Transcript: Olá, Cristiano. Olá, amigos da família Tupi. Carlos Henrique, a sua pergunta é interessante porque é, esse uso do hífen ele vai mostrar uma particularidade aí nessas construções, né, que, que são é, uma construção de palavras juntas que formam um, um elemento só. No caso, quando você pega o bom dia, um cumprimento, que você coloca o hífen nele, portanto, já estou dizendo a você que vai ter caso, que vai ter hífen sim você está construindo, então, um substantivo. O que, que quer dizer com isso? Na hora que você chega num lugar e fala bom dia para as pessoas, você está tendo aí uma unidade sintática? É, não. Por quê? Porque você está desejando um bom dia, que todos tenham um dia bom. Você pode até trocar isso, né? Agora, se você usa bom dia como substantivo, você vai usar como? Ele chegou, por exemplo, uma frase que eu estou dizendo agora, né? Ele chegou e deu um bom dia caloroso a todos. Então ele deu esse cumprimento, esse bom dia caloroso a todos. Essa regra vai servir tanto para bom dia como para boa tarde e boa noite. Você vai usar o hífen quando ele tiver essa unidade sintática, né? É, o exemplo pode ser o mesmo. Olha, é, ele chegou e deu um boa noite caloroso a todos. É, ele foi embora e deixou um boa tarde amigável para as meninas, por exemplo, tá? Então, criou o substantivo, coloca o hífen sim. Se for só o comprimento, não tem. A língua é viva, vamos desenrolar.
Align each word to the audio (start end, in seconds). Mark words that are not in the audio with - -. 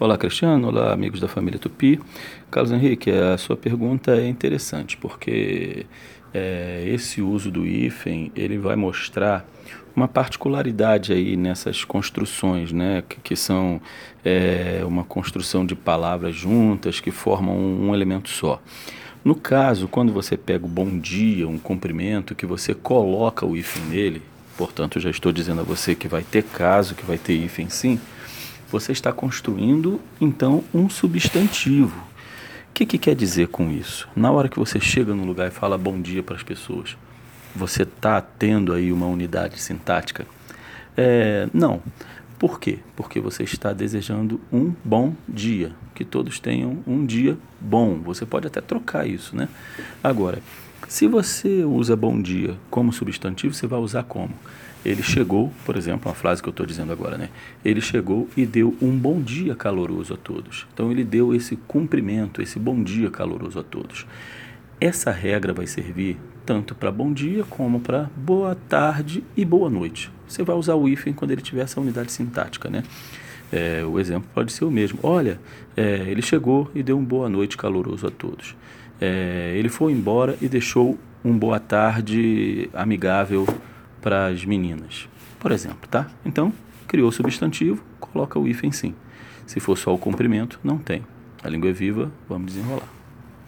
Olá, 0.00 0.16
Cristiano. 0.16 0.68
Olá, 0.68 0.94
amigos 0.94 1.20
da 1.20 1.28
família 1.28 1.58
Tupi. 1.58 2.00
Carlos 2.50 2.72
Henrique, 2.72 3.10
a 3.10 3.36
sua 3.36 3.54
pergunta 3.54 4.12
é 4.12 4.26
interessante 4.26 4.96
porque 4.96 5.84
é, 6.32 6.84
esse 6.86 7.20
uso 7.20 7.50
do 7.50 7.66
hífen 7.66 8.32
ele 8.34 8.56
vai 8.56 8.76
mostrar 8.76 9.46
uma 9.94 10.08
particularidade 10.08 11.12
aí 11.12 11.36
nessas 11.36 11.84
construções, 11.84 12.72
né, 12.72 13.04
que, 13.06 13.20
que 13.20 13.36
são 13.36 13.78
é, 14.24 14.80
uma 14.86 15.04
construção 15.04 15.66
de 15.66 15.74
palavras 15.74 16.34
juntas 16.34 16.98
que 16.98 17.10
formam 17.10 17.58
um, 17.58 17.90
um 17.90 17.94
elemento 17.94 18.30
só. 18.30 18.58
No 19.22 19.34
caso, 19.34 19.86
quando 19.86 20.14
você 20.14 20.34
pega 20.34 20.64
o 20.64 20.68
bom 20.68 20.98
dia, 20.98 21.46
um 21.46 21.58
cumprimento, 21.58 22.34
que 22.34 22.46
você 22.46 22.72
coloca 22.72 23.44
o 23.44 23.54
hífen 23.54 23.82
nele, 23.82 24.22
portanto, 24.56 24.98
já 24.98 25.10
estou 25.10 25.30
dizendo 25.30 25.60
a 25.60 25.64
você 25.64 25.94
que 25.94 26.08
vai 26.08 26.22
ter 26.22 26.44
caso, 26.44 26.94
que 26.94 27.04
vai 27.04 27.18
ter 27.18 27.34
hífen 27.34 27.68
sim 27.68 28.00
você 28.70 28.92
está 28.92 29.12
construindo, 29.12 30.00
então, 30.20 30.64
um 30.72 30.88
substantivo. 30.88 31.98
O 32.70 32.72
que, 32.72 32.86
que 32.86 32.98
quer 32.98 33.14
dizer 33.14 33.48
com 33.48 33.70
isso? 33.70 34.08
Na 34.14 34.30
hora 34.30 34.48
que 34.48 34.58
você 34.58 34.78
chega 34.78 35.12
num 35.12 35.26
lugar 35.26 35.48
e 35.48 35.50
fala 35.50 35.76
bom 35.76 36.00
dia 36.00 36.22
para 36.22 36.36
as 36.36 36.42
pessoas, 36.42 36.96
você 37.54 37.82
está 37.82 38.20
tendo 38.20 38.72
aí 38.72 38.92
uma 38.92 39.06
unidade 39.06 39.60
sintática? 39.60 40.26
É, 40.96 41.48
não. 41.52 41.82
Por 42.40 42.58
quê? 42.58 42.78
Porque 42.96 43.20
você 43.20 43.42
está 43.42 43.70
desejando 43.74 44.40
um 44.50 44.72
bom 44.82 45.12
dia, 45.28 45.72
que 45.94 46.06
todos 46.06 46.40
tenham 46.40 46.78
um 46.86 47.04
dia 47.04 47.36
bom. 47.60 47.98
Você 47.98 48.24
pode 48.24 48.46
até 48.46 48.62
trocar 48.62 49.06
isso, 49.06 49.36
né? 49.36 49.46
Agora, 50.02 50.42
se 50.88 51.06
você 51.06 51.62
usa 51.64 51.94
bom 51.94 52.18
dia 52.18 52.56
como 52.70 52.94
substantivo, 52.94 53.52
você 53.52 53.66
vai 53.66 53.78
usar 53.78 54.04
como? 54.04 54.32
Ele 54.82 55.02
chegou, 55.02 55.52
por 55.66 55.76
exemplo, 55.76 56.08
uma 56.08 56.14
frase 56.14 56.42
que 56.42 56.48
eu 56.48 56.52
estou 56.52 56.64
dizendo 56.64 56.90
agora, 56.90 57.18
né? 57.18 57.28
Ele 57.62 57.82
chegou 57.82 58.26
e 58.34 58.46
deu 58.46 58.74
um 58.80 58.96
bom 58.96 59.20
dia 59.20 59.54
caloroso 59.54 60.14
a 60.14 60.16
todos. 60.16 60.66
Então 60.72 60.90
ele 60.90 61.04
deu 61.04 61.34
esse 61.34 61.56
cumprimento, 61.56 62.40
esse 62.40 62.58
bom 62.58 62.82
dia 62.82 63.10
caloroso 63.10 63.58
a 63.58 63.62
todos. 63.62 64.06
Essa 64.80 65.10
regra 65.10 65.52
vai 65.52 65.66
servir 65.66 66.16
tanto 66.46 66.74
para 66.74 66.90
bom 66.90 67.12
dia 67.12 67.44
como 67.44 67.80
para 67.80 68.10
boa 68.16 68.56
tarde 68.66 69.22
e 69.36 69.44
boa 69.44 69.68
noite. 69.68 70.10
Você 70.26 70.42
vai 70.42 70.56
usar 70.56 70.74
o 70.74 70.88
hífen 70.88 71.12
quando 71.12 71.32
ele 71.32 71.42
tiver 71.42 71.60
essa 71.60 71.78
unidade 71.78 72.10
sintática, 72.10 72.70
né? 72.70 72.82
É, 73.52 73.84
o 73.84 74.00
exemplo 74.00 74.26
pode 74.32 74.54
ser 74.54 74.64
o 74.64 74.70
mesmo. 74.70 74.98
Olha, 75.02 75.38
é, 75.76 76.06
ele 76.06 76.22
chegou 76.22 76.70
e 76.74 76.82
deu 76.82 76.96
um 76.96 77.04
boa 77.04 77.28
noite 77.28 77.58
caloroso 77.58 78.06
a 78.06 78.10
todos. 78.10 78.56
É, 78.98 79.52
ele 79.54 79.68
foi 79.68 79.92
embora 79.92 80.34
e 80.40 80.48
deixou 80.48 80.98
um 81.22 81.36
boa 81.36 81.60
tarde 81.60 82.70
amigável 82.72 83.46
para 84.00 84.28
as 84.28 84.46
meninas, 84.46 85.10
por 85.38 85.52
exemplo, 85.52 85.86
tá? 85.90 86.08
Então, 86.24 86.54
criou 86.88 87.10
o 87.10 87.12
substantivo, 87.12 87.84
coloca 88.00 88.38
o 88.38 88.48
hífen 88.48 88.72
sim. 88.72 88.94
Se 89.46 89.60
for 89.60 89.76
só 89.76 89.94
o 89.94 89.98
comprimento, 89.98 90.58
não 90.64 90.78
tem. 90.78 91.04
A 91.42 91.50
língua 91.50 91.68
é 91.68 91.72
viva, 91.74 92.10
vamos 92.26 92.54
desenrolar. 92.54 92.99